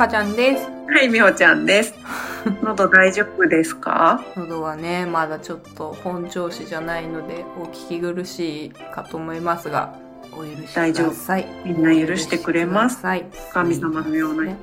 [0.00, 0.64] かちゃんです。
[0.64, 1.92] はい、みほちゃんです。
[2.64, 4.24] 喉大丈夫ですか？
[4.34, 9.92] 喉はね、まだちょっと本調子じゃないので、お聞き苦しいかと思いますが、
[10.32, 11.46] お許しください。
[11.66, 13.04] みんな許してくれます？
[13.04, 13.26] はい。
[13.52, 14.56] 神様のようなね。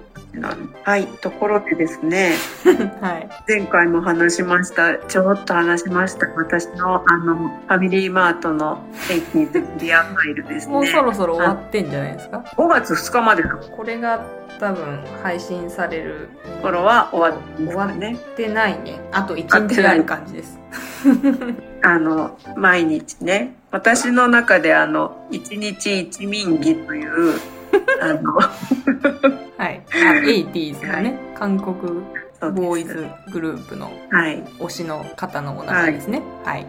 [0.83, 2.33] はい、ところでですね、
[3.01, 3.29] はい。
[3.47, 8.79] 前回も話しました、ちょろっと話しました、私のあの、ファミリーマートの
[9.11, 10.73] エイキーズリアファイルですね。
[10.73, 14.25] もうそろそろ終わってんじゃないですか？5月2日までのこれが
[14.59, 16.29] 多分配信される
[16.61, 18.15] 頃は終わってますね。
[18.15, 18.99] ってないね。
[19.11, 20.59] あと1日ある感じです。
[21.83, 27.39] あの、毎日ね、私の中であの、一日一民儀という、
[28.01, 28.49] あの、は
[29.69, 29.81] い。
[29.91, 34.43] あ、80s のね、韓国そうですボーイズグループのはい。
[34.59, 36.21] 推しの方のお名前ですね。
[36.43, 36.65] はい。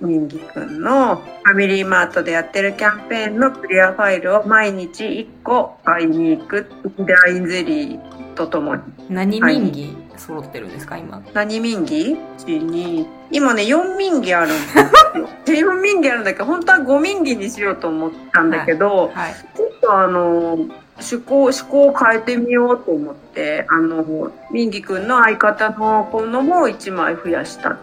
[0.00, 8.82] ミンギくんのファミリーマートでやってるキャンペーンのクリアファイルを毎日1個買いに行くラインゼリーとともに。
[9.08, 11.22] 何民技揃ってるんですか、今。
[11.34, 14.84] 何ミンギ ?1、2、今ね、4ミンギあるんですよ。
[15.44, 19.34] で4ミンギあるんだけど、本当は5ミンギにしようと思ったんだけど、はい。
[19.56, 20.58] ちょっとあの、
[21.00, 27.78] 趣向、趣向を変えてみようと思って、あの、ミンギくんの相方の子のも1枚増やしたっ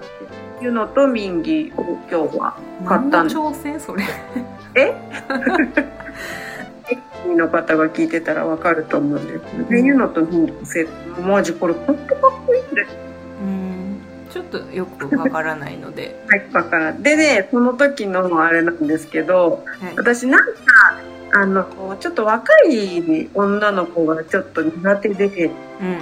[0.59, 4.03] ていうのと、ミンギを今日は買ったんです挑戦それ。
[7.35, 12.97] の方が聞いてたらわかると思うんですけど、っていうのとミンギのセット、マジこれ本当かっこいいんです
[13.41, 13.99] うん。
[14.29, 16.19] ちょっとよくわからないので。
[16.27, 16.93] はい、だから。
[16.93, 19.93] でね、その時のあれなんですけど、はい。
[19.97, 20.53] 私なんか、
[21.33, 25.97] あの、ちょっと若い女の子がちょっと苦手で、うん。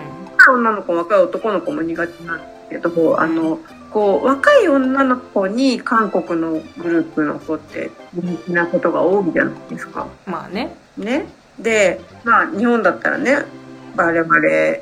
[0.56, 3.60] 女の子、若い男の子も苦手なんですけど、あの、
[3.92, 10.08] こう、若い女の子に韓国のグループの子って人気なことが多いじゃないですか。
[10.26, 10.76] まあね。
[10.98, 11.28] ね。
[11.60, 13.46] で、まあ、日本だったらね、
[13.96, 14.36] 我々、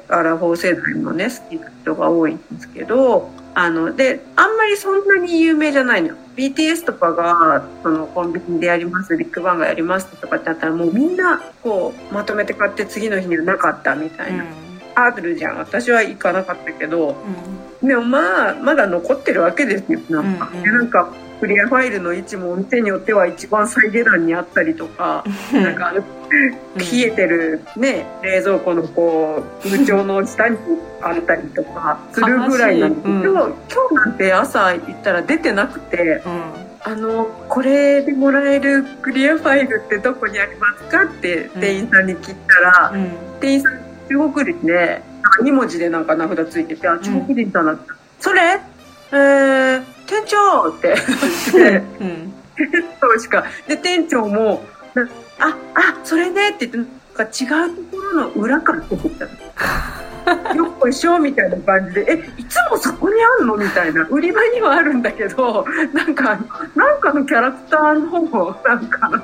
[0.08, 6.16] アラフォー世代もね、好きな人が多いんですけど、あの、で、あんまりそんなに有名じゃないのよ。
[6.38, 14.36] BTS とかが、その、コンビニでやります、ビッグバンがやりますとかってあったら、もうみんな、こう、まとめて買って次の日にはなかったみたうん。
[14.36, 14.46] いな。
[14.96, 15.58] あるじゃん。
[15.58, 17.16] 私は行かなかったけど、
[17.84, 20.00] うでもまあ、まだ残ってるわけですよ。
[20.10, 21.10] なんか、うんうんでなんか、
[21.42, 25.56] クリアファイルの位置もお店によっては一番最下段にあったりとか、ん。
[25.64, 26.04] なんか冷
[27.00, 30.58] えてるね、冷蔵庫のこう、空調の下に
[31.02, 36.42] あったりとか、するぐらいなんですけど、うん今日なんて朝行ったら出てなくて、うん。
[36.84, 43.12] あの、これでもらえるクリアファイルってどこにありますかって店員さんに聞いたら、うん。
[43.40, 45.02] 店員さん中国人で、
[45.44, 47.90] 2文字でなんか名札ついてて、あ、中国人だなって。
[48.20, 48.60] それ？
[49.14, 50.94] えー、店長って
[52.02, 52.34] うん。
[53.00, 53.46] そうしか。
[53.66, 54.62] で、店長も、
[54.94, 55.04] な
[55.40, 59.32] あ、あ、それねって言って、なんか違うところの裏から出てきたの。
[60.54, 64.04] よっこいしょみたいな感じで、え、いつもそこにあんのみたいな。
[64.10, 66.38] 売り場にはあるんだけど、なんか、
[66.76, 69.24] なんかのキャラクターの、なんか、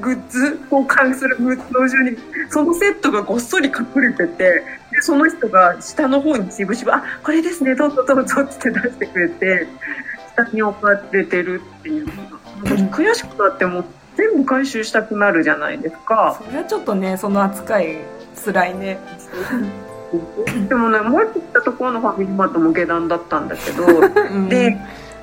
[0.00, 2.16] グッズ、交換するグッズの後ろに、
[2.50, 9.66] そのセットがごっそり隠れてて、で、その人が下の方にしぶしぶ、あ、これですね、どうぞどうぞって出してくれて、
[10.34, 12.38] 下に置かれてるっていうのが、
[12.96, 13.84] 悔しくなってもう
[14.16, 16.40] 全部回収したくなるじゃないですか。
[16.44, 17.98] それはちょっとね、その扱い、
[18.44, 18.98] 辛いね。
[20.68, 23.84] でもね、もう一個行ったところのファミリーマートも下段だったんだけど、
[24.30, 24.76] うんで、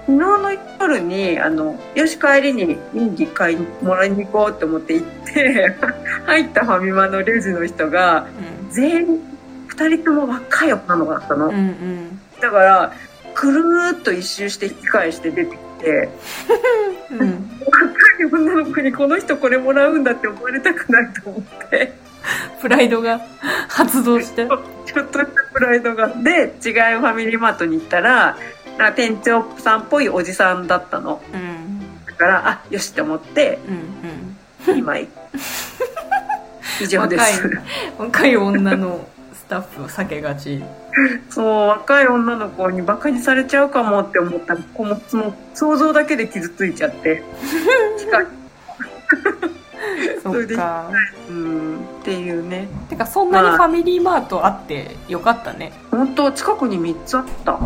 [0.08, 5.76] 昨日の夜に、あの、よし帰りに人気買いもらいに行こうって思って行って、
[6.26, 8.28] 入ったファミマのレジの人が、
[8.72, 9.22] 全員、
[9.68, 11.48] 二人とも若い女の子だったの。
[11.48, 11.54] うん。
[11.54, 12.94] うんだから、
[13.36, 16.10] くるーっと一周して引き返して出てきて、
[17.12, 17.22] うん。
[17.22, 17.52] うん。
[17.66, 21.94] 若い女の子にこの人これもらうんだって思われたくないと思って、
[22.62, 23.22] プライドが
[23.68, 24.48] 発動して。
[24.48, 26.10] ちょっとしたプライドが。
[26.10, 28.38] で、違うファミリーマートに行ったら、
[28.82, 31.22] か店長さんっぽいおじさんだったの。
[31.34, 32.06] うん。
[32.06, 33.60] だから、あ、よしって思って、
[34.68, 34.78] うん。
[34.78, 35.08] 今井。
[36.82, 37.50] 以上です。
[37.98, 40.64] 若い女のスタッフを避けがち。
[41.30, 47.24] そう、若い女の子にバカにされちゃうかもって思った子も、その想像だけで傷ついちゃって。
[48.00, 48.26] 近い
[50.24, 50.90] そっか。
[51.30, 52.68] うん、っていうね。
[52.90, 55.72] てか、そんなにファミリーマートあってよかったね。
[55.92, 57.60] 本当近くに3つあった。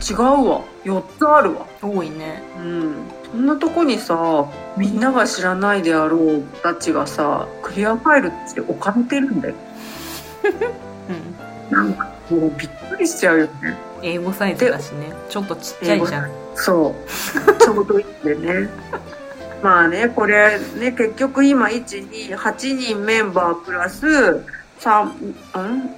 [0.00, 0.62] 違うわ。
[0.84, 1.66] 4つあるわ。
[1.82, 2.42] 多いね。
[2.58, 2.94] うん。
[3.30, 4.46] そんなとこにさ、
[4.76, 9.54] みんなが知らないであろうたちがさ、クリアファイルって置かれてるんだよ。
[11.70, 11.76] うん。
[11.76, 13.76] なんかもうびっくりしちゃうよね。
[14.02, 15.12] 英語サイズだしね。
[15.28, 16.30] ちょっとちっちゃいじゃん。
[16.54, 17.52] そう。
[17.58, 18.68] ちょうどいいんでね。
[19.62, 24.42] まあね、これね、結局今、1、2、8人メンバープラス、
[24.78, 25.32] 三、うん？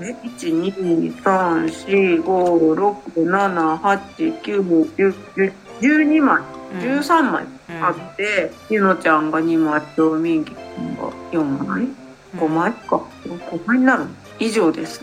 [0.01, 6.43] え ?1、2、3、4、5、6、7、8、9、10、12枚、
[6.81, 7.45] 13枚
[7.81, 11.89] あって、ゆのちゃんが2枚とみんぎくんが4枚
[12.37, 13.01] ?5 枚か。
[13.25, 14.11] 5枚になるの？
[14.39, 15.03] 以上です。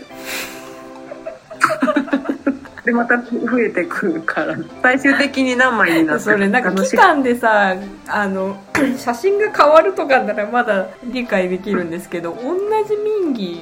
[2.86, 7.74] で、また増えてくるから、最終的に何枚になってそれなんか期間でさ
[8.06, 8.62] あの
[8.96, 12.54] 写真が変わるとかならまだ理解できるんですけど同
[12.84, 13.60] じ民義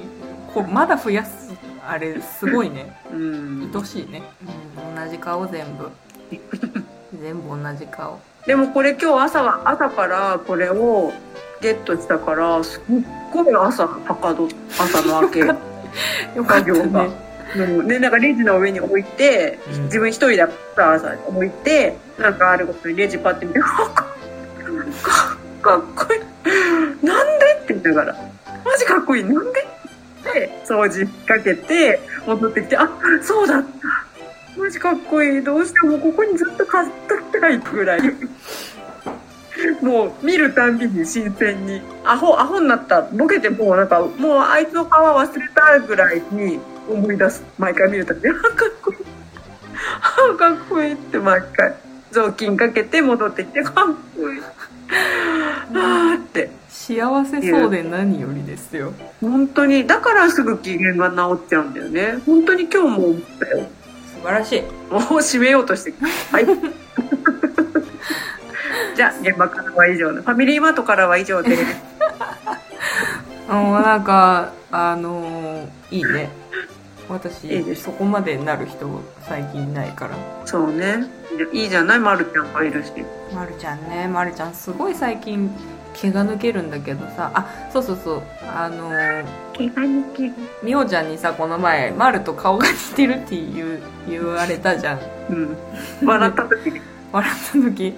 [0.52, 1.54] こうまだ増やす
[1.88, 2.94] あれすごいね。
[3.10, 3.72] うん。
[3.74, 4.22] 愛しいね、
[4.76, 5.90] うん、同じ顔全部。
[7.18, 8.20] 全部同じ顔。
[8.46, 11.14] でもこれ今日朝は朝からこれを
[11.62, 12.82] ゲットしたからすっ
[13.32, 14.48] ごい朝はかど
[14.78, 15.38] 朝の明け。
[15.40, 15.56] よかっ
[16.44, 16.54] た。
[16.58, 17.04] 作業が。
[17.04, 17.88] ねうん。
[17.88, 19.84] でなんかレジの上に置いて、うん。
[19.84, 24.06] 自分一人だから朝置いてなんかあることにレジパッて見て「あか
[25.02, 27.06] かかっこいい。
[27.06, 28.16] なんで?」って言いながら
[28.64, 29.24] 「マジかっこいい。
[29.24, 29.60] なんで?」
[30.28, 32.88] って掃除かけて戻ってきて「あ
[33.22, 33.68] そうだった。
[34.60, 35.42] マジかっこいい。
[35.42, 38.00] どうしてもここにずっと飾っときたい」ぐらい。
[39.80, 41.80] もう見るたんびに新鮮に。
[42.04, 43.02] アホアホになった。
[43.02, 46.58] ボケてもうなんかもうあいつの顔忘れたぐらいに
[46.88, 47.44] 思い出す。
[47.58, 48.52] 毎回見るたびにあかっ
[48.82, 48.98] こいい。
[50.02, 51.74] あかっこいいって毎回
[52.10, 53.74] 雑巾かけて戻ってきてかっ
[54.16, 54.40] こいい。
[55.74, 56.50] あーって。
[56.68, 58.92] 幸せそうで何よりですよ。
[59.20, 62.18] 本当にだからすぐ機嫌が治っちゃうんだよね。
[62.26, 63.66] 本当に今日も思ったよ。
[64.06, 64.60] 素晴らしい。
[64.92, 65.94] もう締めようとして
[66.30, 66.46] はい。
[68.94, 70.20] じゃあ現場からは以上の。
[70.22, 71.56] ファミリーマートからは以上で。
[71.56, 71.62] す
[73.48, 76.30] もうなんかあのーいいね。
[77.06, 78.88] 私いいそこまでなる人
[79.28, 80.16] 最近いないから。
[80.46, 81.04] そうね。
[81.52, 81.98] いいじゃない？
[81.98, 82.90] まるちゃんがいるし。
[83.34, 84.08] まるちゃんね。
[84.08, 85.50] まるちゃんすごい最近
[85.92, 87.30] 毛が抜けるんだけどさ。
[87.34, 88.22] あそうそうそう。
[88.56, 90.34] あのー毛が抜ける。
[90.62, 95.00] みおちゃんにさこの前まると顔が似てるって言う言われたじゃん。
[95.30, 95.56] うん。
[96.06, 96.80] 笑った時に。
[97.12, 97.94] 笑った時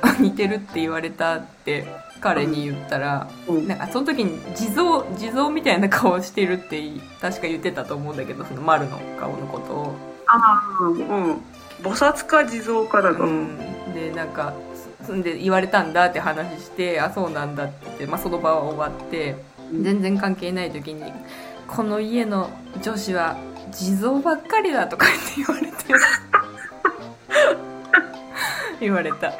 [0.00, 1.86] あ似てるって言われたって
[2.20, 3.68] 彼に言ったら、うん。
[3.68, 6.82] なんかその時に地蔵地蔵みたいな顔してるって
[7.20, 9.94] 確か言ってたと思うんだけどその丸の顔のことを、
[10.26, 11.28] ああうん。
[11.28, 11.42] うん
[11.82, 13.56] 菩薩か地蔵かだと、うん、
[13.94, 14.52] でなんか
[15.06, 19.36] そんで言われたんだって話してあそうなんだって言って、まあ、その場は終わって
[19.72, 21.12] 全然関係ない時に
[21.68, 22.50] 「この家の
[22.82, 23.36] 女子は
[23.70, 25.78] 地蔵ばっかりだ」とか言って言われて。
[28.80, 29.32] 言われた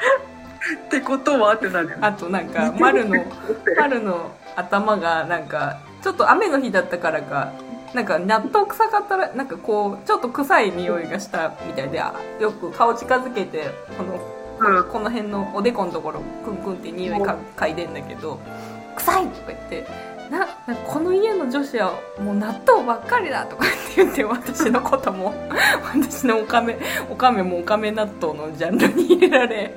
[0.75, 1.55] ってことは？
[1.55, 3.17] ってなるよねあとなんか丸の
[3.79, 7.53] 春の頭がなんかちょっと雨の日だったからか
[7.95, 14.19] なんか納豆臭かったらなんかこうちょっと臭い匂いがしたみたいであよく顔近づけてこの
[14.77, 18.39] うんこの辺のおでこのところクンクンって匂いか嗅いでんだけど
[18.97, 19.87] 「臭い!」とか言って
[20.31, 20.47] な
[20.87, 25.35] この家の女子はもう納豆ばっかりだとかって言って私のことも。
[25.95, 26.79] 私のおかめ
[27.11, 29.75] おかめもおかめ納豆のジャンルに入れられ。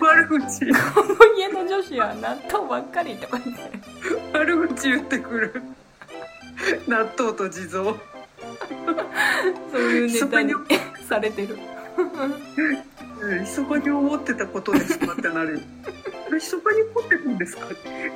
[0.00, 0.70] 悪口。
[0.94, 3.62] この家の女子は納豆ばっかりとか言って。
[4.32, 5.62] 悪口言ってくる。
[6.86, 7.84] 納豆と地蔵。
[9.72, 10.54] そういうネタに
[11.08, 11.58] されてる。
[11.96, 12.96] うん
[13.40, 15.62] 密かに思ってたことですかってなる
[16.36, 17.66] よ密かに思ってるんですか？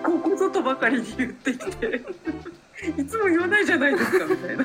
[0.05, 2.03] ここぞとばかりに言ってきて。
[2.99, 4.65] いつも言わないじゃないですかみたいな。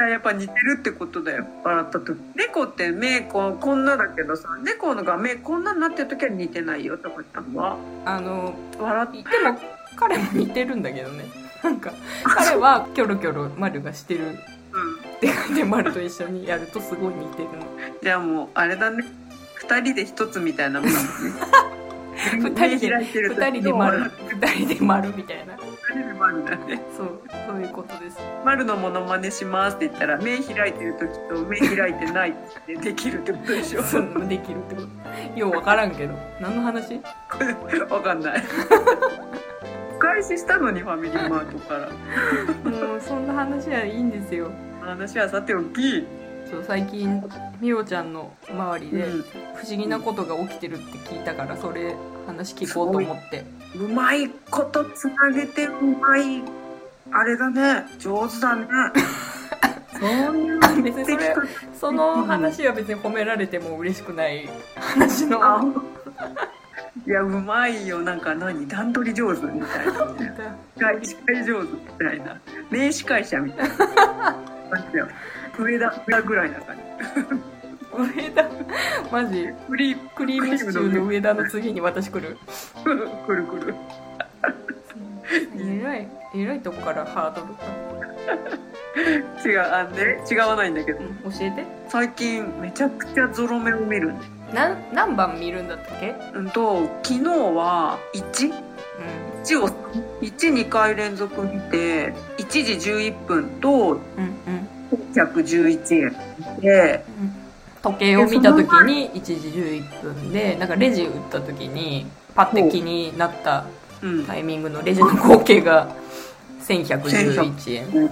[0.00, 1.46] あやっぱ似てるってことだよ。
[1.64, 2.20] 笑った時。
[2.34, 7.76] 猫って目こうこんなだけどさ猫のが目こんなになってる時は似てないよとか言ったのは。
[8.04, 9.58] あの笑っでも
[9.96, 11.24] 彼も似てるんだけどね。
[11.62, 11.92] なんか
[12.24, 14.24] 彼はキョロキョロ丸がしてる。
[14.24, 14.34] うん。
[14.34, 14.36] っ
[15.20, 17.66] て書いて丸と一緒にやるとすごい似てるの。
[18.02, 19.04] じゃあもうあれだね。
[19.54, 21.08] 二人で一つみたいなもんだもんね
[22.36, 25.56] 二人で二人で丸二人で丸みたいな。
[25.56, 26.82] 二人で丸だね。
[26.96, 28.18] そうそういうことです。
[28.44, 32.34] 丸のモノマネしますって言ったら目開いてる時と目開いてないっ
[32.66, 33.82] てできるってことでしょ。
[33.82, 35.38] そうできるってこと。
[35.38, 36.14] よう分からんけど。
[36.40, 37.00] 何の話？
[37.90, 38.44] わかんない。
[39.96, 41.88] お返ししたのにファミリーマートから。
[42.70, 44.50] もうそんな話はいいんですよ。
[44.80, 46.06] 話はさておき、
[46.50, 47.22] そう最近
[47.60, 49.22] みおちゃんの周りでうん。
[49.56, 51.96] 不思議なことが起きてるって聞いたからそれ
[52.28, 53.44] 話聞こうと思って。
[53.74, 56.42] うまいことつなげてうまい。
[57.10, 57.86] あれだね。
[57.98, 58.66] 上手だね。
[59.98, 61.34] そういう別にそれ
[61.74, 65.42] その話は別に褒められても嬉しくない話の。
[65.42, 65.64] あ
[67.06, 68.00] いやうまいよ。
[68.00, 68.68] なんか何？
[68.68, 70.04] 段取り上手みたいな。
[70.12, 70.34] ね
[71.02, 72.40] 司会上手みたいな。
[72.70, 73.76] 名司会者みたいな。
[74.70, 75.08] 感じだよ。
[75.58, 77.57] 上田上田ぐらいな感じ
[77.92, 78.48] 上田
[79.10, 81.20] マジクリークリームシチューの上。
[81.22, 82.36] 田の次に私来る。
[82.84, 83.74] ムくるくる。
[85.56, 87.58] 最えらいえらいとこからハードルが、
[89.44, 91.00] 違うあんね違わないんだけど。
[91.00, 91.64] うん、教えて。
[91.88, 94.12] 最近めちゃくちゃゾロ目を見る
[94.52, 96.14] なん何番見るんだったっけ？
[96.34, 98.50] うんと昨日は 1?
[98.50, 98.54] う
[99.44, 99.68] 1を
[100.22, 103.92] 12回連続見て1時11分とんうん。
[103.92, 103.98] うん
[105.14, 106.16] 111円
[106.60, 107.34] でうん
[107.92, 113.64] 時計を見た時に1時11分でなんかレジ打った時にパッて気になった
[114.00, 114.26] うん。
[114.26, 115.92] タイミングのレジの合計が
[116.60, 118.10] 1111円。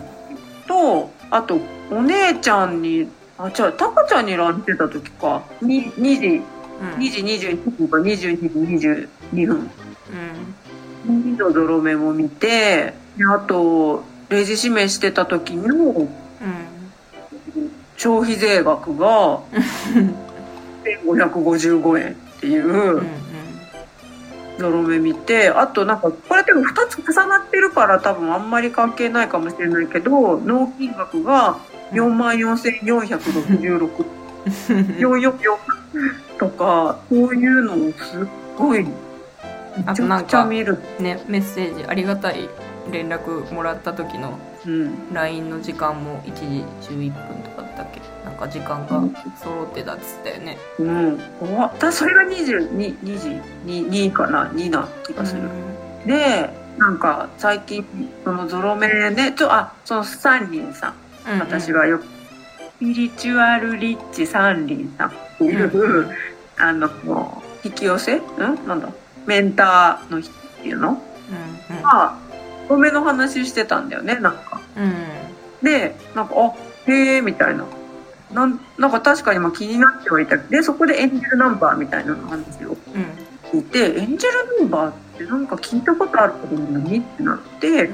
[0.66, 1.59] とあと
[1.90, 5.42] お姉ちゃんにあじゃあタカちゃんに LINE してた時か。
[5.62, 6.42] に2時。
[6.80, 6.88] うん。
[6.99, 8.99] 2時21分か22時
[9.33, 9.71] 22分
[11.06, 11.33] うん。
[11.35, 16.09] 2度ゾロ目も見てであとレジ指名してた時のうん
[17.97, 19.41] 消費税額が
[20.85, 23.07] 1555円っていううん
[24.59, 31.59] ゾロ目見てあとなんかこれでも2つ重なってるから多分あんまり関係ないかもしれないけど納金額が
[31.93, 34.05] 4万4466
[34.71, 35.38] うん444
[36.38, 38.26] とかそういうのをすっ
[38.57, 40.79] ごいめちゃあとなんかくちゃ見る。
[41.00, 42.49] ねメッセージありがたい
[42.91, 48.01] 連絡もらった時のうん、LINE の時間も1時11分とかだっけ？
[48.25, 49.01] なんか時間が
[49.37, 50.59] 揃ってたっつったよね。
[50.79, 51.19] うん、
[51.57, 53.29] わだそれが22 2時
[53.65, 55.43] 2, 2かな？2な気がする。
[56.07, 57.87] でなんか最近
[58.25, 60.95] そのゾロ目ねちょあそのサンリンさん
[61.33, 61.39] うん。
[61.41, 62.09] 私がよく、ス
[62.79, 66.11] ピリチュアルリッチサンリンさんっていう、
[66.59, 68.17] あのもう引き寄せ？
[68.19, 68.23] ん？
[68.39, 68.89] なんだ？
[69.27, 70.91] メンターの人っていうの？
[70.91, 72.25] うんがゾロ
[72.77, 74.61] 目の話してたんだよねなんか。
[74.77, 74.95] うん
[75.63, 76.53] でなんかあ
[76.91, 77.65] へえみたいな。
[78.33, 82.77] なんなんか確かにまあ気になってはいたでそこでエンジェルナンバーみたいなの話をうん
[83.53, 87.89] 聞いてエンジェルナンバーってなんか聞いたことあるけど何ってなって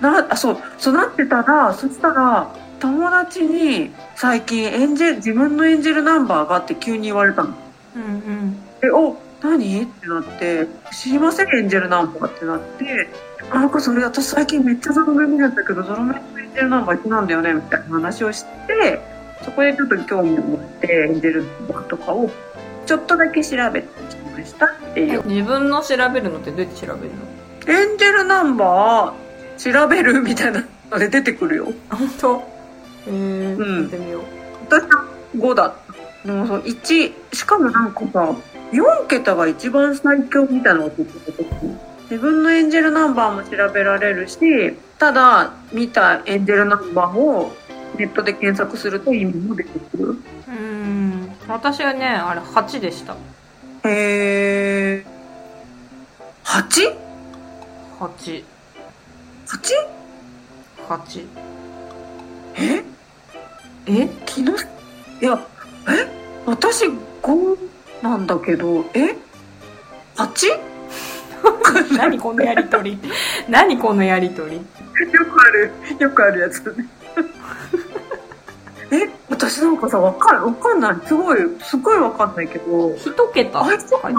[0.00, 7.54] なあそうそうなってたらそしたら友達に最近エンジェル自分のエンジェルナンバーがって急に言われたの。
[7.96, 9.82] うんうんでお何？
[9.82, 13.08] ってなって知りませんエンジェルナンバーってなって。
[13.50, 19.00] あなんかそれ私最近めっちゃゾロ目見るんだけどゾロ目のエンジェルナンバー一緒なんだよねみたいな話をして
[19.44, 22.30] そこでちょっと興味を持ってエンジェルナンバーとかを
[22.86, 25.24] ちょっとだけ調べてきましたっていう。
[25.26, 27.72] 自分の調べるのってどうやって調べるの？
[27.72, 31.72] エンジェルナンバー調べるみたいなので出てくるよ。
[31.90, 32.42] 本当？
[33.06, 33.82] えー、うん。
[33.82, 34.22] やってみよう。
[34.68, 35.04] 私は
[35.36, 35.94] 5だった
[36.26, 38.34] でもそう1しかもなんかさ
[38.72, 41.46] 4桁が一番最強みたいなのが出てた時
[42.10, 44.36] 自分のエンジェルナンバーも調べられるし
[44.98, 47.52] ただ見たエンジェルナンバーを
[47.96, 50.18] ネットで検索すると意味も出てくる。
[50.48, 53.14] うん私はねあれ8でした。
[53.14, 53.16] へ
[53.84, 55.06] え
[56.44, 58.44] 8?8?
[59.46, 61.26] 88
[62.56, 62.82] え？
[63.86, 64.08] え？
[64.26, 64.58] 気のい
[65.20, 65.38] や
[65.88, 66.06] え？
[66.46, 66.84] 私
[67.22, 67.56] 5
[68.02, 68.84] なんだけど。
[68.94, 69.14] え
[70.16, 70.58] ？8?
[71.96, 72.98] 何このやりとり。
[73.48, 74.56] 何このやりとり。
[74.56, 74.62] よ
[75.26, 76.62] くあるよくあるやつ
[78.90, 79.08] え？
[79.28, 80.96] 私なんかさわかんわかんない。
[81.06, 82.94] すごいすごいわかんないけど。
[82.96, 83.64] 一桁。
[83.64, 84.10] 相性が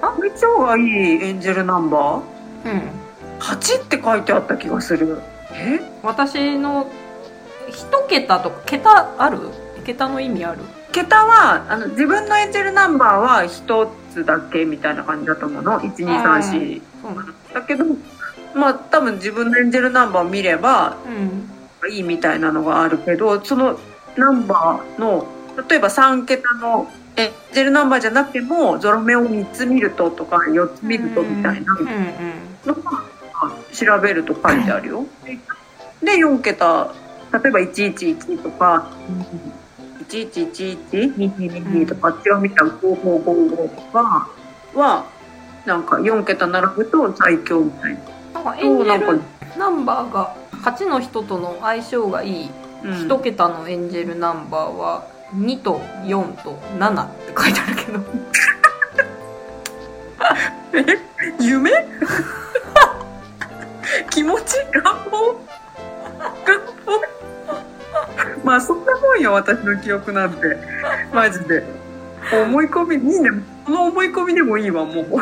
[0.00, 0.84] 相性がいい
[1.24, 2.72] エンジェルナンバー？
[2.72, 2.82] うん。
[3.38, 5.20] 8って書いてあった気がする。
[5.52, 5.80] え？
[6.02, 6.90] 私の
[7.68, 9.38] 一桁とか桁ある？
[9.84, 10.58] 桁の意味ある？
[10.96, 15.78] 桁はあの自分のエンジェルナンバーは1つだけみたいな感じだと思うの。
[15.78, 17.84] 1234そうなのだけど
[18.54, 21.50] まあ多分自分のエンジェルナンバーを見ればうん。
[21.92, 23.78] いいみたいなのがあるけどその
[24.16, 25.26] ナンバーの
[25.68, 31.86] 例えば3桁のエンジェルナンバーじゃなくてもゾロ目を3つ見るととか4つ見るとみたいなうん。
[31.86, 32.06] うん
[32.64, 33.02] のが
[33.72, 35.06] 調べると書いてあるよ。
[36.02, 36.90] で4桁
[37.32, 38.90] 例えば111とか
[40.08, 44.28] 11112222とかあっちが見た5555とか
[44.74, 45.06] は
[45.64, 45.82] なん。
[45.84, 47.98] か4桁並ぶと最強みたいな。
[48.34, 48.44] なん。
[48.44, 49.22] かエンジェル
[49.58, 52.50] ナンバーが8の人との相性がいい
[52.84, 52.92] うん。
[53.06, 58.00] 一桁のエンジェルナンバーは2と4と7って書いてあるけど
[61.40, 61.70] 夢
[64.10, 65.34] 気持ち願望
[66.44, 67.00] 願望
[68.46, 70.56] まあそんなもんよ私の記憶なんて。
[71.12, 71.64] マジで。
[72.32, 73.30] 思い込みいいね
[73.64, 75.06] この思い込みでもいいわもう。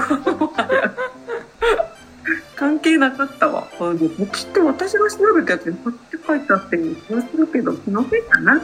[2.54, 3.66] 関係なかったわ。
[3.80, 8.60] あでもきっと私が調べたやつにこって書いてあってる気がするけど気のせいかな。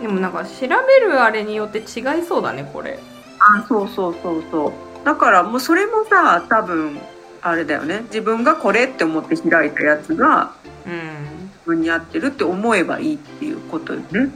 [0.00, 0.68] でもなんか調べ
[1.06, 1.84] るあれによって違い
[2.26, 2.98] そうだねこれ。
[3.40, 4.72] あそうそうそうそう。
[5.04, 6.98] だからもうそれもさ多分
[7.42, 8.04] あれだよね。
[8.04, 10.52] 自分がこれって思って開いたやつが
[10.86, 11.41] うん。
[11.41, 14.30] 自分に合ってるって思えばいいっていうことよね。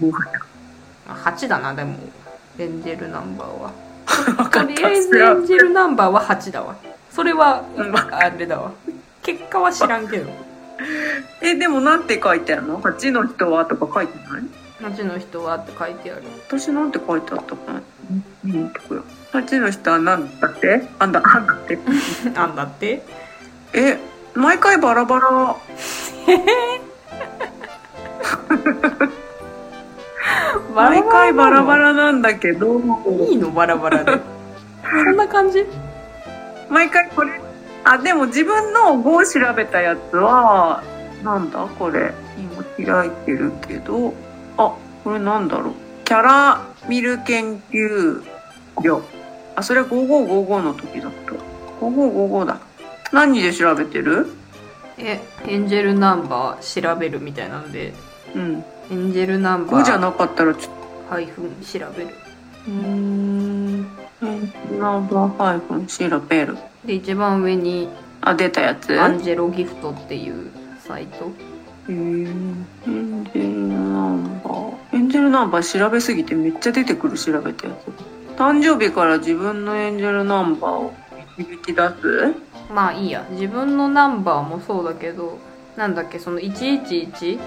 [0.00, 0.40] もはや
[1.14, 1.96] 8だなでも。
[2.58, 3.72] エンジェルナンバーは。
[4.50, 6.76] とりあえずエンジェルナンバーは8だわ。
[7.10, 8.72] それはうんあれだわ。
[9.22, 10.30] 結果は知らんけど。
[11.42, 14.42] えでもなんて書いてあるの ?8 の人はとか書いてない
[14.94, 16.22] ？8の人はって書いてある。
[16.48, 17.82] 私なんて書いてあったかな？
[18.44, 19.04] うんとこよ。
[19.32, 20.82] 8の人はなんだって？
[20.98, 21.78] あんだあんだって。
[22.34, 23.02] なんだって？
[23.72, 23.98] え
[24.34, 25.56] 毎回バラバラ。
[30.74, 32.80] 毎回バラバララなんだけど。
[33.28, 33.50] いいの？
[33.50, 34.18] バラバラで。
[34.82, 35.66] そんな感じ？
[36.68, 37.40] 毎回これ。
[37.84, 40.82] あでも自分の5を調べたやつは
[41.24, 41.66] なんだ？
[41.78, 42.12] これ。
[42.38, 42.62] 今
[42.94, 44.14] 開いてるけど。
[44.56, 44.72] あ
[45.04, 45.72] これなんだろう？
[46.04, 48.22] キャラミル研究
[48.82, 49.02] 所。
[49.56, 51.32] あそれ5555の時だった。
[51.84, 52.58] 5555だ
[53.12, 54.28] 何で調べてる？
[54.98, 57.92] えエンジェルナンバー調べるみたいなので。
[58.34, 58.64] うん。
[58.90, 60.74] エンジェルナンバ5じゃーなかったらちょっ
[61.10, 62.08] ハイフン調べる。
[62.08, 62.14] と
[62.68, 63.82] うーん
[64.78, 66.56] ナンバーハイフン調べる。
[66.84, 67.88] で一番上に
[68.20, 69.00] あ出たやつ？
[69.00, 71.30] アンジェロギフトっていうサイト。
[71.88, 72.26] へー。
[72.28, 73.74] エンジェルナ
[74.12, 74.96] ンバー。
[74.96, 78.38] エンジェルナンバー調べすぎてめっちゃ出てくる調べたやつ。
[78.38, 80.92] 誕生日から自分のエンジェルナンバーを
[81.38, 82.34] 導き出す？
[82.72, 83.26] まあいいや。
[83.30, 85.38] 自分のナンバーもそうだけど
[85.76, 87.38] なんだっけその1111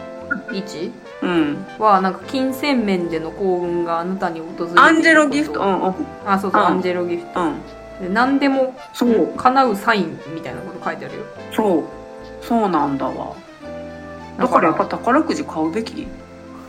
[1.21, 1.65] うん。
[1.79, 5.61] はなんか金銭面での幸運があなたに訪れるアンジェロギフト。
[5.61, 5.95] うんうん。
[6.25, 6.67] あそうそう、うん。
[6.67, 7.41] アンジェロギフト。
[7.41, 7.61] うん。
[8.01, 9.27] で何でもそう。
[9.37, 11.23] 叶うサインみたいなこと書いてあるよ。
[11.51, 11.83] そう。
[12.41, 13.35] そうなんだわ。
[14.37, 16.07] だからやっぱ宝くじ買うべき？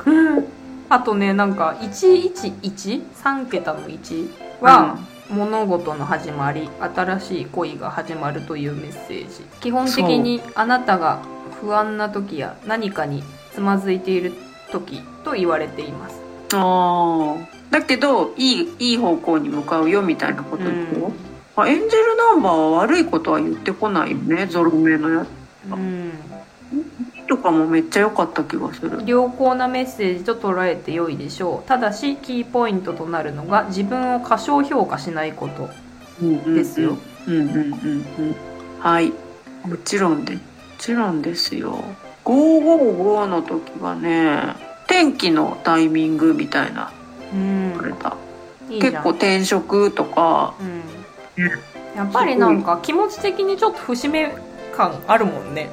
[0.91, 4.29] あとねなんか1113桁の1
[4.61, 4.99] は、
[5.31, 9.43] 物事の始まり新しい恋が始まるというメッセージ。
[9.61, 11.23] 基本的にあなたが
[11.61, 14.33] 不安な時や何かにつまずいている
[14.71, 16.21] 時と言われています。
[16.53, 25.25] ああだけどいいいい方向に向かうよみたいなことでしょ、うんあエンジェルナンバーは悪いことは言ってこないよねゾロ目のや
[25.71, 26.13] うん。
[27.13, 35.69] つとかもめっちゃ良かった気がする良好なメッセージと捉えて良いでしょうただしキーポイントとなるのが自分を過小評価しないこと
[36.55, 36.97] ですよ。
[37.27, 38.37] うんうんうんうん。
[38.79, 39.13] はい。
[39.67, 40.41] もちろんで、も
[40.79, 41.83] ちろんですよ。
[42.25, 44.55] 555の時はね、
[44.87, 46.93] 天気のタイミングみたいな、
[47.33, 47.75] うん。
[48.71, 51.53] いい結構転職とか、うんね
[51.97, 54.35] やっぱりなんか気持ち的にちょっと節目
[54.77, 55.71] 感あるもんね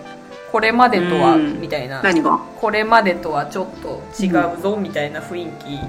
[0.52, 1.62] これまでとはうん。
[1.62, 2.02] みたいな。
[2.02, 2.38] 何が？
[2.60, 5.80] これまでとはちょっと違うぞみたいな雰囲気。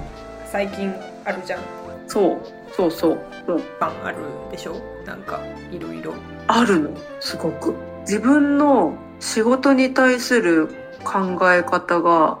[0.45, 0.93] 最近
[1.25, 1.61] あるじゃん。
[2.07, 2.37] そう、
[2.75, 3.19] そうそう。
[3.45, 4.17] そう感ある
[4.51, 4.75] でしょ？
[5.05, 6.13] なんかいろいろ。
[6.47, 7.75] あるの、すごく？
[8.01, 10.67] 自分の仕事に対する
[11.03, 12.39] 考え方が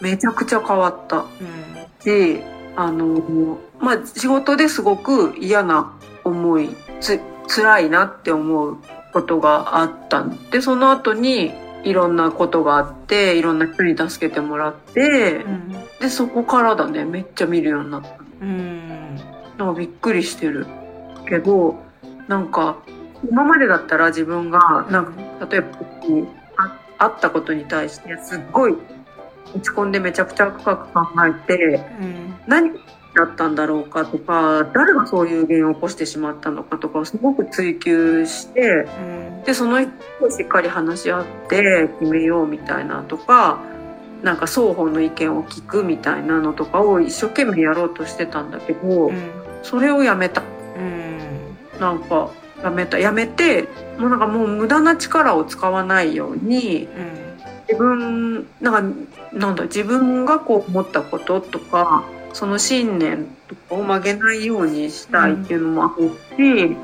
[0.00, 1.18] めちゃくちゃ変わった。
[1.18, 1.26] うん。
[2.00, 2.42] し、
[2.76, 5.92] あの、まあ、仕事ですごく嫌な
[6.24, 8.76] 思い、つ、辛いなって思う
[9.16, 10.20] ことがあった。
[10.20, 15.72] んで、その後にいろんなことがあって、いろんな人に助けてもらって、うん。
[16.00, 18.10] で、そこからだね、めっちゃ見るようになった。
[18.42, 19.16] うん。
[19.56, 20.66] なんかびっくりしてる。
[21.26, 21.76] けど、
[22.28, 22.76] なんか、
[23.26, 25.12] 今までだったら自分が、なんか、
[25.50, 25.68] 例えば、
[26.58, 28.76] ああったことに対して、すっごい
[29.54, 32.34] 落ち込んでめちゃくちゃ深く考えて、うん。
[32.46, 32.72] 何
[33.16, 39.42] だったんだろうかとか誰がそういう原因を起こしてしまったのかとかをすごく追求してうん。
[39.44, 43.58] でその人としっかり話し合って決めようみたいなとか
[44.22, 49.30] なんか双方の意見を聞くみたいなのとかを一生懸命やろうとしてたんだけどうん。
[49.62, 50.42] それをやめた。
[50.76, 51.80] うん。
[51.80, 52.30] なんか
[52.62, 52.98] やめた。
[52.98, 57.26] やめてもうなんかもう無駄な力を使わないようにうん。
[57.68, 62.04] 自分なんかなんだ自分がこう思ったこととか
[62.36, 66.76] その信念とかを曲げないようにしたいっていうのもあるし、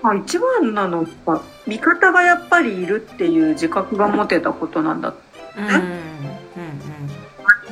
[0.00, 5.12] まあ、一番なのは味方がやっぱりいるっていう自覚が持てたことなんだ。
[5.58, 5.60] う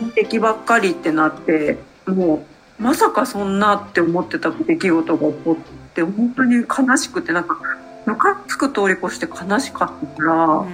[0.06, 0.10] ん。
[0.10, 2.44] 敵ばっかりってなっても
[2.80, 3.60] うまさかそん。
[3.60, 5.56] なって思ってた出来事が起こっ
[5.94, 7.44] て本当に悲しくてなん。
[7.44, 7.60] か
[8.06, 10.64] ムカつく通り越して悲しかったから。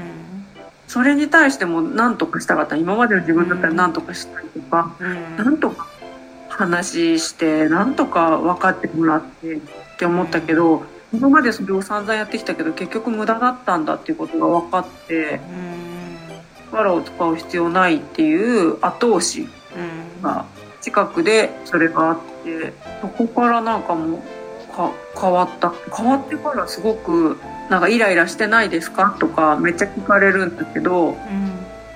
[0.89, 5.37] それに対しても何とかしたかった今までの自分だったら何とかしたいとか、うん。
[5.37, 5.59] なん。
[5.59, 5.87] とか
[6.61, 9.61] 話してなんとか分かってもらってっ
[9.99, 15.41] て思ったけど今までそれを散々やってきたけど結局無駄だったんだっていうことが分かって
[16.71, 20.45] 力を使う必要ないっていう後押しうんが
[20.83, 25.73] 近くでそれがあってそこからなんかもうか変わった。
[25.97, 27.39] 変わってからすごく
[27.71, 31.17] なんかイライラしてないですかとかめっちゃ聞かれるんだけどうん。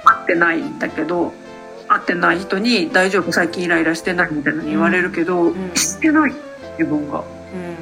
[0.05, 1.33] 会ってないんだけど
[1.95, 5.55] 会ってない人に「大丈夫最近イライラしてない」みたいなの言われるけど、ん。
[5.75, 6.35] してない
[6.79, 7.19] 自分が。
[7.19, 7.75] 本うん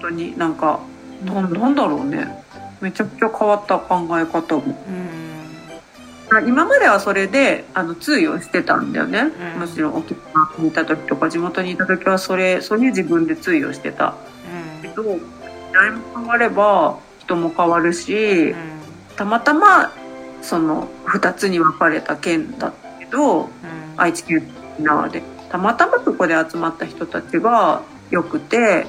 [0.00, 0.78] 当になんか
[1.24, 2.44] ななんだろうね。
[2.80, 4.78] めちゃくちゃ変わった考え方も。
[6.30, 6.46] うん。
[6.46, 9.60] 今まではそれであの通用してたんだよね、うん。
[9.62, 14.14] むしろ沖縄にいた時とか地元にいた時はそれそれに自分で通用してた。
[14.82, 15.20] けど時
[15.72, 18.56] 代も変われば人も変わるし、うん。
[19.16, 19.90] たまたま
[20.42, 22.72] その2つに分かれた県だっ
[23.10, 23.48] どうん。
[23.96, 24.42] 愛知県
[24.74, 28.86] 沖縄でたまたまそこで集まった人たちがよくて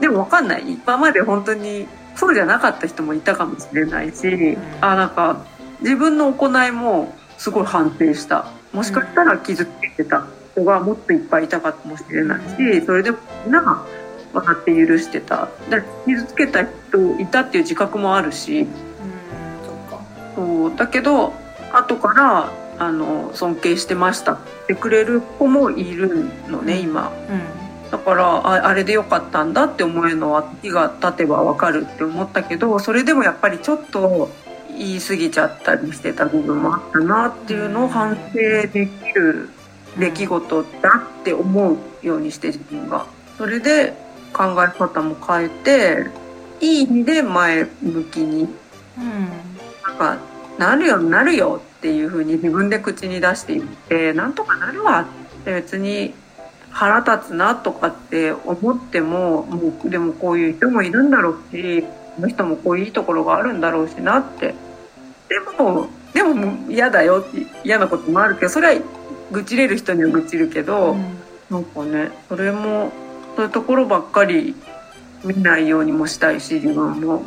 [0.00, 0.62] でも分かんない。
[0.72, 4.58] 今まで本当にそうじゃなかった人もいたかもしれないし、ん。
[4.80, 5.44] あなんか
[5.80, 8.46] 自分の行いもすごい反省した。
[8.72, 13.86] もしかしたら傷つけてた人がもっといっぱいいたかもしれないしそれでもみんなが
[14.34, 15.48] 笑って許してた。
[15.70, 18.60] で傷つけた人いたっていう自覚もあるし。
[18.60, 18.68] うん。
[19.64, 20.76] そっかそう。
[20.76, 21.32] だけど
[21.72, 27.12] 後からあの尊敬してましたってくれる子もいるのね今。
[27.28, 27.90] うん。
[27.90, 34.28] だからああれでよかったんだって思えるのは日が経てばわかるって思ったけどそれでもやっぱりちょっと
[34.76, 38.38] 言い過ぎちゃったりしてた部分もあったなっていうのを反省
[38.72, 39.48] できる
[39.98, 40.68] 出来事だ
[41.20, 43.06] って思うようにして自分が。
[43.38, 43.94] それで
[44.32, 46.10] 考え方も変えて
[46.60, 48.48] いい意味で前向きに
[48.98, 49.28] うん。
[49.86, 50.18] なんか
[50.58, 56.14] なるよなるよっていう風に自分で口に出していってなんとかなるわって別に
[56.70, 64.54] 腹立つなとかって思ってももうでもこういう人もいるんだろうしこの人もこういういいところがあるんだろうしなって。
[65.28, 67.24] でもでも嫌だよ
[67.64, 68.82] 嫌なこともあるけどそれは
[69.32, 71.16] 愚痴れる人には愚痴るけど、うん。
[71.50, 72.92] なんかねそれも
[73.36, 74.54] そういうところばっかり
[75.24, 77.22] 見ないようにもしたいし自分も。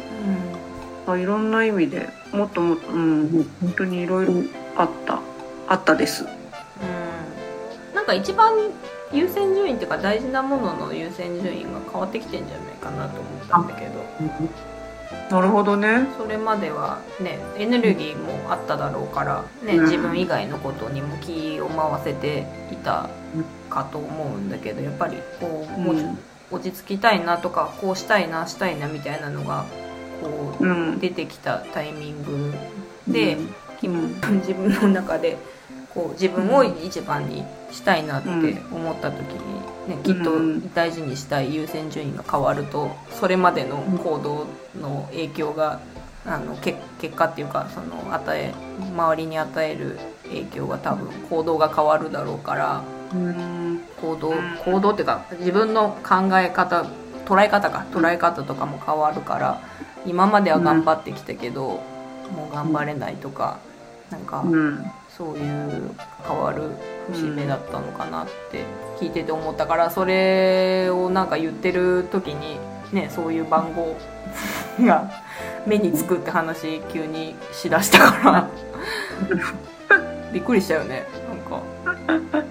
[1.13, 4.33] あいろんな意味でもっともっとうん本当にいろいろ
[4.75, 5.19] あった。
[5.67, 6.23] あったです。
[6.23, 7.95] うん。
[7.95, 8.53] なんか一番
[9.11, 13.91] 優先順位っていうか大事なものの優先順位が変わってきてんじゃないかなと思ったんだけど。
[15.29, 16.07] なるほどね。
[16.17, 19.85] それまではねエネルギーもあっただろうから、ねうん。
[19.85, 23.09] 自分以外のことにも気を回せていた
[23.69, 26.17] かと思うんだけどやっぱりこうもううん。
[26.51, 29.65] 落ち着きたいなとかこうしたいなしたいなみたいなのが
[30.21, 32.53] こううん出てきたタイミング
[33.07, 33.55] で、うん。
[33.81, 35.37] 自分の中で
[35.93, 38.29] こう自分を一番にしたいなって
[38.71, 39.21] 思った時
[39.87, 40.73] に、ね、きっとうん。
[40.73, 44.47] 大事にしたい優先順位が変わるとそれまでの行動
[44.81, 45.79] の影響が
[46.25, 53.81] あのけ結果っていうかその与え周りに与える影響が多分行動が変わるだろうからうん。
[54.01, 54.57] 行動うん。
[54.65, 56.85] 行動っていうか自分の考え方
[57.25, 59.61] 捉え方か捉え方とかも変わるから
[60.05, 61.81] 今までは頑張ってきたけど、
[62.35, 63.59] もう頑張れないとか
[64.11, 65.91] なんかうんそういう
[66.25, 66.71] 変わる
[67.11, 68.63] 節目だったのかなって
[68.99, 72.57] 聞いてて思ったからそれをなんか言ってる時に
[72.93, 73.97] ねそういう番号
[74.79, 75.11] が
[75.65, 78.47] 目につくって話急にしだしたから
[80.31, 82.45] びっくりしたよねなんか。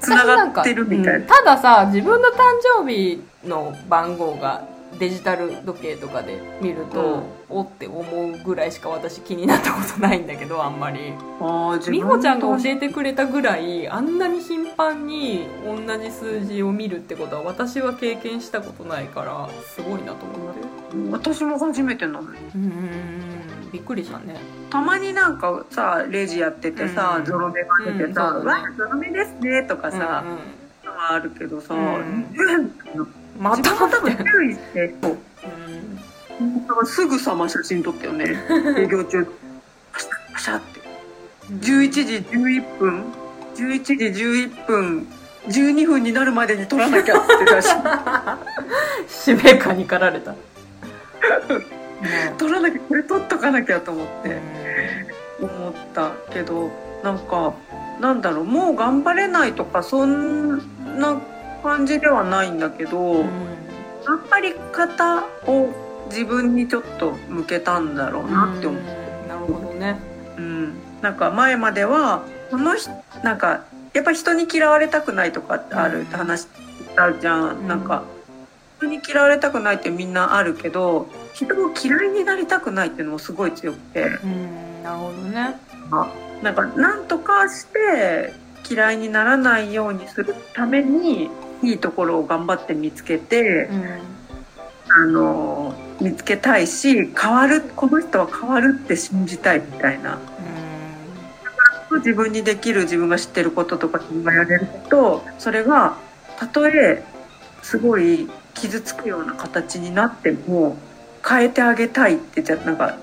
[0.00, 2.34] つながってるみたいうんたださ自分の誕
[2.78, 4.62] 生日の番号が
[4.98, 11.14] デジタル時計とかで見ると、おって思うぐらいしか私気になったことないんだけどあんまり。
[11.90, 20.64] 美穂ちゃんが教ええてくれたぐらいあんなに頻繁に同じ数字を見るってことは私は経験したことないからすごいなと思って。
[21.10, 22.20] 私も初めてなの。
[22.20, 24.36] うーんびっくりしたね。
[24.70, 27.24] たまになんかさレジやっててさ、うん。
[27.24, 28.52] ゾロ目が出てさ「うんね。
[28.52, 30.96] わあゾロ目ですね」とかさ、うんうん。
[30.96, 32.26] はあるけどさ、うん
[33.36, 35.18] うんまた自分は多分注意してそう
[36.40, 38.24] うんだからすぐさま写真撮ったよね。
[38.78, 39.24] 営業中
[39.92, 40.80] パシャパシャって。
[41.60, 43.04] 11時11分。
[43.54, 45.06] 11時11分。
[45.48, 50.38] 12分になるまでに撮らなきゃって写真 使命感に駆られた、ね
[52.38, 54.40] 撮らなきゃこれ撮っとかなきゃと思って。
[55.40, 56.70] う思ったけど
[57.02, 57.52] なんか
[58.00, 58.44] なんだろう。
[58.44, 60.58] もう頑張れないとかそん
[60.98, 61.20] な
[61.64, 63.30] 感じではないんだけど、ん。
[64.04, 65.72] 頑張り方を
[66.10, 68.82] 自分にちょっと向けたんだろうなって思う。
[68.82, 69.28] うん。
[69.28, 69.98] なるほどね。
[70.36, 72.90] うん、なんか前まではこの人
[73.22, 76.46] なんかやっぱ人に嫌われたくないとかってあるって話
[76.96, 77.68] あるじゃん、うん。
[77.68, 78.04] なんか
[78.78, 84.02] 人に嫌われたくないってみんなあるけど人を嫌いになりたくないっていうのもすごい強くて。
[84.02, 84.82] うん。
[84.82, 85.58] なるほどね。
[86.42, 88.34] なんかなんとかして
[88.68, 91.30] 嫌いにならないようにするために
[91.64, 94.14] いいところを頑張って見つけてうん。
[94.96, 100.18] あの見つけたいし変わるこの人は変わるって信じたいみたいな。
[101.98, 105.96] 自分にできる自分が知ってることとか自分がやれることそれが
[106.36, 107.04] たとえ
[107.62, 110.76] すごい傷つくような形になっても
[111.26, 112.96] 変えてあげたいってじゃなんか、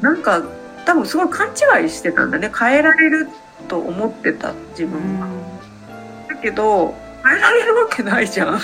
[0.00, 0.42] なんか
[0.84, 2.50] 多分すごい勘違いしてたんだね。
[2.56, 3.28] 変えられる
[3.68, 5.26] と思ってた自分が。
[6.28, 8.52] だけど変えられるわけないじゃん。
[8.52, 8.58] ま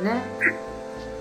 [0.00, 0.22] あね。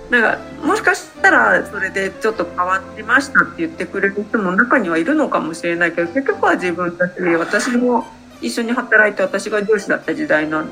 [0.10, 8.08] なんかもしかしたらそれでちょっと変わってましたって言ってくれる人も中にはいるのかもしれないけど結局は自分たち私も
[8.41, 10.71] 一緒に働いて私が上司だった時代なん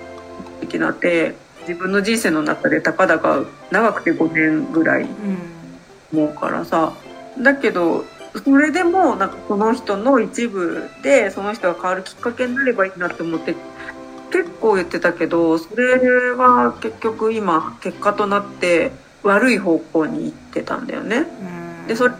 [0.60, 1.36] 的なって
[1.68, 5.08] 自分の人生の中でたかだか長くて5年ぐらい
[6.12, 6.94] 思うからさ、
[7.38, 8.06] だけど
[8.44, 13.56] それでもなんかその人の一部でその人が変わるきっかけになればいいなって思って
[14.38, 18.92] 結構言ってたけどそれは結局今結果となって
[19.24, 21.26] 悪い方向に行ってたんだよね。
[21.88, 22.14] でそれ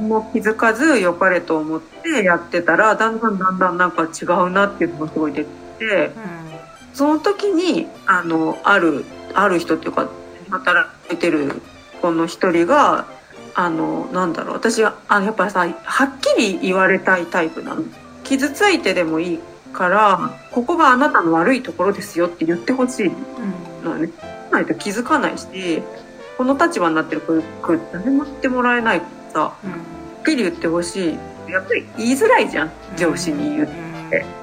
[0.00, 6.10] も気づかず良かれと思ってやってたらだんだんだんだんなんか違うなっていうのがすごい出てきて。
[6.94, 10.08] その時にあのあるある人っていうか
[10.50, 11.62] 働いてる
[12.02, 13.06] 子の一人が
[13.54, 17.84] あのなんだろう私はあやっぱりさはっきり言われたいタイプなの
[18.24, 19.40] 傷ついてでもいい
[19.72, 23.10] からここがあなたの悪いところですよって言ってほしい
[23.84, 24.10] のね、
[24.46, 25.82] うん、ないと気づかないし
[26.36, 27.34] この立場になってる子
[27.92, 29.76] 誰も言ってもらえないからさ、うん、は
[30.20, 31.18] っきり言ってほしい。
[31.50, 33.66] やっぱり言いづらいじゃん上司に言っ
[34.10, 34.18] て。
[34.32, 34.38] うん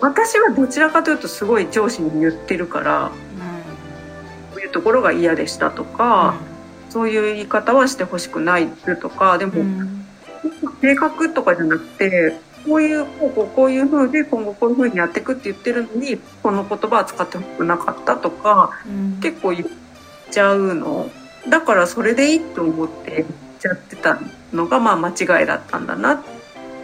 [0.00, 3.10] 私はどちらかというとすごい上司に言ってるから、うん、
[4.54, 6.36] そういうところが嫌でしたとか、
[6.86, 8.68] うん、そういう言い方はしてほしくない
[9.00, 10.06] とかでも、うん、
[10.80, 18.72] 計画とかじゃなくてこういうこうこうこういう風で今後こういう風にやっていくって言ってるのにこの言葉は使ってほしくなかったとか、
[19.22, 19.66] 結構言っ
[20.30, 21.10] ちゃうの。
[21.48, 23.26] だからそれでいいと思って言っ
[23.58, 24.18] ちゃってた
[24.52, 26.22] のがまあ間違いだったんだな。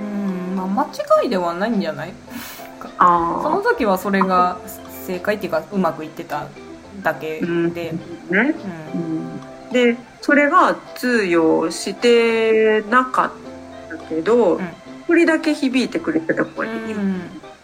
[0.01, 0.57] うん。
[0.57, 0.85] まあ間
[1.23, 2.13] 違いではないんじゃない？
[2.79, 4.59] かその時はそれが
[5.07, 6.47] 正解っていうかうまくいってた
[7.03, 7.75] だけで、うん。
[7.75, 7.93] ね
[8.95, 13.31] うん、でそれが通用してなかっ
[13.91, 14.69] たけど、うん、
[15.07, 17.21] 一人だけ響いてくれてた子がいて、うん、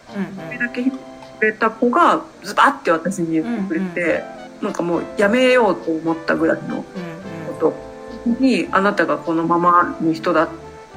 [0.09, 0.97] 一人だけ響いて
[1.39, 4.23] くれた子がズバッて私に言ってくれて、
[4.59, 7.73] うん、なんかもうやめようと思ったぐらいのこと
[8.39, 10.49] に、あなたがこのままの人だ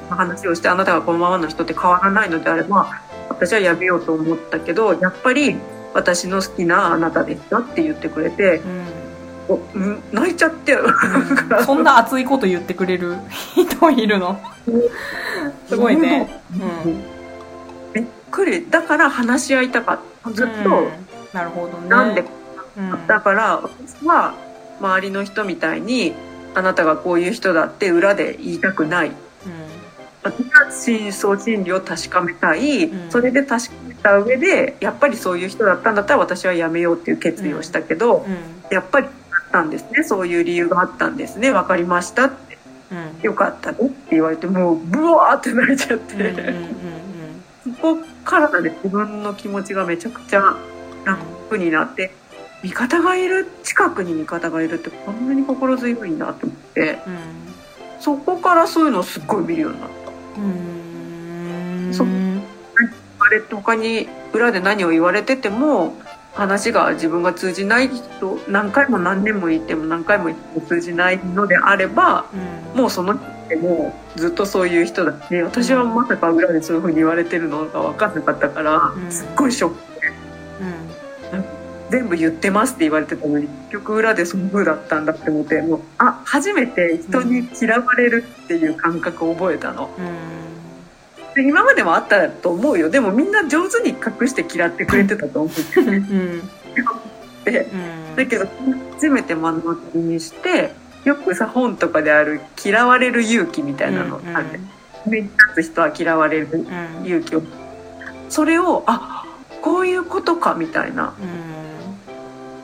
[0.09, 5.55] 話をしてあなたがこのままの人って変わらないのであれば私はやめようと思ったけどやっぱり
[5.93, 8.85] 私の好きなあなたでしたって言ってくれて、うん、
[10.11, 13.15] 泣いちゃって、うん、そんな熱いこと言ってくれる
[13.55, 14.39] 人いるの？
[15.67, 16.41] すごいね、
[16.85, 17.03] うん、
[17.93, 18.69] びっくり。
[18.69, 20.31] だから話し合いたかった。
[20.31, 20.89] ずっと、うん、
[21.33, 21.87] なるほどね。
[21.87, 22.23] なんで、
[23.07, 24.33] だから私は
[24.79, 26.13] 周りの人みたいに
[26.55, 29.11] あなたがこういう人だって裏で言いたくない。
[30.23, 38.35] 私は真相心理を確かめたい、うん、それで確かめた上でやっぱりそういう人だったんだったら私はやめようっていう決意をしたけど、うん、
[38.71, 39.24] やっぱりあ
[39.55, 40.03] ったんですね。
[40.03, 41.51] そういう理由があったんですね。
[41.51, 42.57] 分かりましたって、
[42.91, 46.53] うん、よかったねって言われてもうブワーって泣いちゃって、
[47.63, 50.57] そこからで自分の気持ちがめちゃくちゃ
[51.05, 52.11] 楽になって。
[52.63, 56.97] 味方がいる近くに味方がいるってこんなに心強いんだと思って、
[57.99, 59.89] そこからそういうのをすっごい見るようになっ
[61.91, 61.95] た。
[61.95, 62.07] そう。
[63.19, 65.93] あれ他に裏で何を言われてても
[66.35, 72.25] 話が自分が通じない人何回も何年も言っても何回も言っても通じないのであれば、
[72.73, 80.07] うん、もうその人でもずっとそういう人だし私はまさか裏でそういうふうに言われてるのが分かんなかったから、うん、すっごいショックで、
[81.33, 81.45] うん、
[81.89, 89.89] 全部言ってますって言われてたのに結局裏でそういう風だったんだって思ってもうあ初めて人に嫌われるっていう感覚を覚えたの。
[89.97, 90.01] で
[91.41, 92.89] 今までもあったと思うよ。
[92.89, 96.41] でもみんな上手に隠して嫌ってくれてたと思う、うん、
[97.43, 97.67] で、
[98.15, 98.47] だけど
[98.93, 104.59] 初めて目の当たりにしてよくさ本とかである嫌われる勇気みたいなのある、
[105.05, 106.65] うん、目に立つ人は嫌われる
[107.03, 107.43] 勇気を、
[108.29, 109.25] それをあ
[109.61, 111.13] こういうことかみたいな、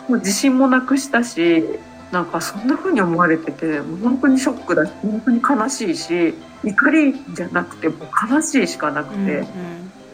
[0.07, 1.63] もう自信もなくしたし
[2.11, 9.45] なんかそんな風に思われててもう本当にショックだし本当に悲しいし怒りじゃなくてもう悲しいしかなくて、うんうん、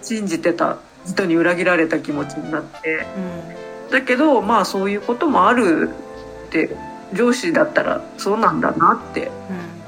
[0.02, 3.06] 信じてた人に裏切られた気持ちになって、
[3.86, 5.90] うん、だけどまあそういうこともある
[6.48, 6.76] って
[7.14, 9.32] 上司だったらそうなんだなって、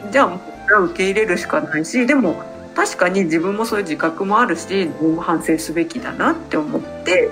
[0.05, 0.41] うん、じゃあも
[0.79, 2.41] う受け入れるしかないしでも
[2.75, 7.31] 確かに自分もそういう自覚もあるし自分も反省すべきだなって思って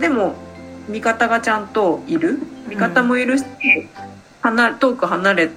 [0.00, 0.34] でも
[0.88, 2.38] 味方がちゃんといる。
[2.68, 3.44] 味方もいるし、
[4.42, 5.50] 離遠く離れ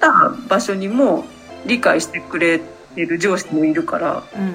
[0.00, 0.10] た
[0.48, 1.24] 場所にも
[1.66, 2.60] 理解してくれ
[2.94, 4.54] てる上司もいるからうん。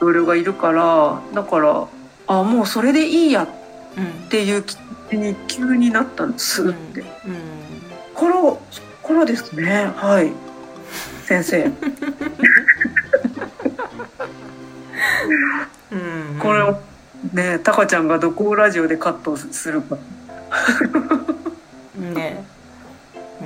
[0.00, 1.86] 同僚がいるからだから
[2.26, 3.48] あもうそれでいいやっ
[3.96, 7.00] うんていう気に急になったんですって。
[7.00, 7.06] うん。
[8.14, 8.34] から
[9.02, 9.92] からですね。
[9.96, 10.32] はい。
[11.24, 11.64] 先生。
[15.90, 16.38] うん。
[16.40, 16.80] これを
[17.34, 19.98] ねタカちゃんがどこをラジオでカットするか、
[22.14, 22.42] ね。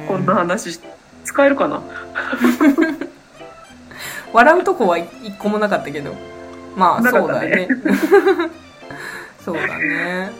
[0.05, 0.81] うこんな話し
[1.37, 1.83] 使えるかな？
[4.33, 5.07] 笑うとこは一
[5.38, 6.14] 個もなかったけど。
[6.75, 7.49] まあなかそうだね。
[7.51, 7.68] ね
[9.44, 10.33] そうだね。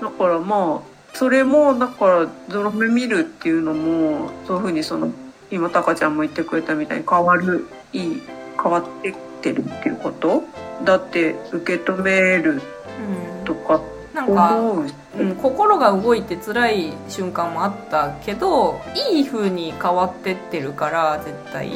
[0.00, 5.08] だからまあそれもだからゾロ目見るっていうのもそういうふうにその
[5.50, 8.22] 今タカちゃんも言ってくれたみたいに変わるいい
[8.62, 10.42] 変わってってるっていうこと？
[10.84, 12.56] だって受け止めるう
[13.42, 13.80] んとか
[14.12, 14.86] なんか、思う
[15.18, 18.80] うん、心が動いて辛い瞬間もあったけど
[19.12, 21.70] いい風に変わってってるから絶対。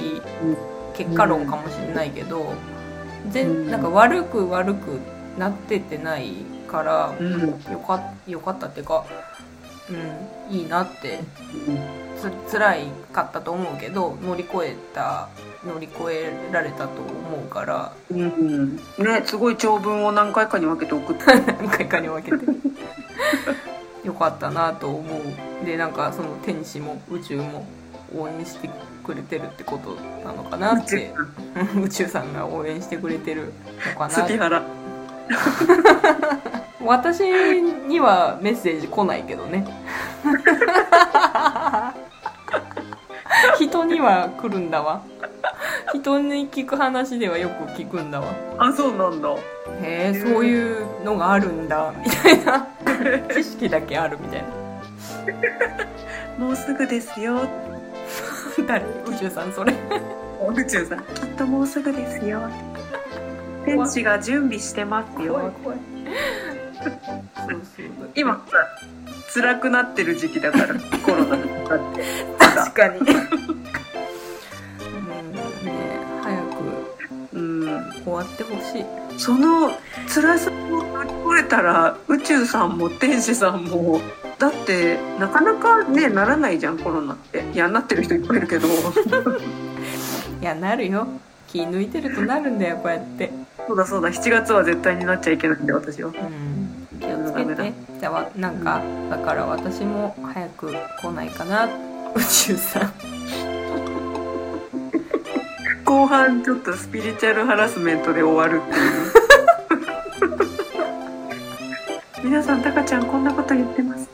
[1.01, 2.53] 結果論かもしれないけど、
[3.25, 3.31] うん。
[3.31, 5.01] 全なんか悪く悪く
[5.39, 6.33] なってってない
[6.69, 7.49] からうん。
[7.73, 9.05] よかよかったっていうか、
[9.91, 11.21] うん、いいなって
[12.21, 15.29] つ辛いかったと思うけど乗り越えた
[15.65, 17.93] 乗り越えられたと思うから。
[18.11, 18.77] うん。
[18.77, 21.25] ねすごい長文を何回かに分けて送って。
[21.53, 22.45] 何回かに分けて。
[24.05, 25.67] よかったなと思う。
[25.67, 27.67] でなんかその天使も宇宙も
[28.17, 28.71] 応援して
[29.05, 31.13] くれてるってことなのかなって。
[31.77, 31.83] うん。
[31.85, 33.53] 宇宙さんが応援してくれてる
[33.95, 34.33] のかなって。
[34.33, 34.63] 杉原
[36.85, 39.67] 私にはメッセージ来ないけどね。
[43.59, 45.03] 人には来るんだわ。
[45.93, 48.29] 人に聞く話ではよく聞くんだわ。
[48.59, 49.29] あそうなんだ。
[49.83, 51.93] へえそういうのがあるんだ。
[52.05, 52.67] みたいな。
[53.35, 54.43] 知識だけあるみたい
[56.39, 56.45] な。
[56.47, 57.41] もうすぐですよ。
[58.67, 58.85] 誰？
[59.07, 59.75] 宇宙さんそれ。
[60.55, 60.99] 宇宙さん。
[60.99, 62.41] きっともうすぐですよ。
[63.65, 65.35] 天使が準備してますよ。
[65.35, 65.79] 怖い怖い
[68.15, 68.45] 今
[69.33, 71.37] 辛くなってる時期だからコロナ。
[71.37, 72.03] にかかって
[72.39, 72.99] 確かに。
[72.99, 73.13] うんね
[76.23, 78.85] 早くうん終わってほしい。
[79.19, 79.73] その
[80.09, 84.01] 辛さを乗り越えたら宇宙さんも天使さんも
[84.39, 87.45] だってなかなかねならないじゃんコロナって。
[87.53, 88.69] いやなってる人いっぱいいるけど。
[90.41, 91.07] いやなるよ。
[91.47, 93.31] 気抜いてるとなるんだよこうやって。
[93.67, 94.09] そうだそうだ。
[94.09, 96.09] 7月は絶対になっちゃいけないんで私は。
[96.09, 96.50] うん
[97.45, 101.67] けてじゃあわなんかだから私も早く来ないかな。
[102.15, 102.93] 宇宙さん。
[105.85, 109.13] 後半ちょっとスピリチュアルハラスメントで終わるっていう。
[112.25, 114.09] 皆さんタカちゃんこんなこと言ってます